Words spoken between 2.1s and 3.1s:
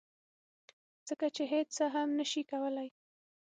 نشي کولی